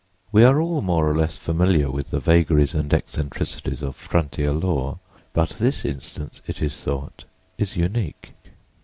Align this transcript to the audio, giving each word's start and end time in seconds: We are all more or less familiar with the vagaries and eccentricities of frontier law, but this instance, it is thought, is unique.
We 0.31 0.43
are 0.45 0.59
all 0.59 0.81
more 0.81 1.07
or 1.07 1.15
less 1.15 1.37
familiar 1.37 1.91
with 1.91 2.09
the 2.09 2.19
vagaries 2.19 2.73
and 2.73 2.91
eccentricities 2.91 3.83
of 3.83 3.95
frontier 3.95 4.51
law, 4.51 4.97
but 5.31 5.49
this 5.59 5.85
instance, 5.85 6.41
it 6.47 6.59
is 6.59 6.75
thought, 6.83 7.25
is 7.59 7.77
unique. 7.77 8.33